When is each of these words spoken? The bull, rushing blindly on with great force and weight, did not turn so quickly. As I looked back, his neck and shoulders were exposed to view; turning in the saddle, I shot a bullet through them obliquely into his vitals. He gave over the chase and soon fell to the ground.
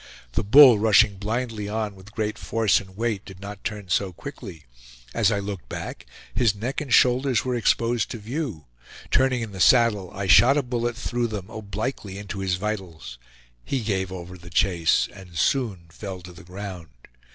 The 0.31 0.43
bull, 0.43 0.79
rushing 0.79 1.17
blindly 1.17 1.69
on 1.69 1.93
with 1.93 2.11
great 2.13 2.39
force 2.39 2.79
and 2.79 2.97
weight, 2.97 3.23
did 3.23 3.39
not 3.39 3.63
turn 3.63 3.89
so 3.89 4.11
quickly. 4.11 4.63
As 5.13 5.31
I 5.31 5.37
looked 5.37 5.69
back, 5.69 6.07
his 6.33 6.55
neck 6.55 6.81
and 6.81 6.91
shoulders 6.91 7.45
were 7.45 7.53
exposed 7.53 8.09
to 8.09 8.17
view; 8.17 8.65
turning 9.11 9.43
in 9.43 9.51
the 9.51 9.59
saddle, 9.59 10.09
I 10.11 10.25
shot 10.25 10.57
a 10.57 10.63
bullet 10.63 10.97
through 10.97 11.27
them 11.27 11.51
obliquely 11.51 12.17
into 12.17 12.39
his 12.39 12.55
vitals. 12.55 13.19
He 13.63 13.81
gave 13.81 14.11
over 14.11 14.39
the 14.39 14.49
chase 14.49 15.07
and 15.13 15.37
soon 15.37 15.85
fell 15.91 16.21
to 16.21 16.33
the 16.33 16.43
ground. 16.43 16.89